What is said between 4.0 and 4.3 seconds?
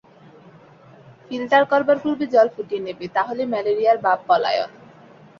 বাপ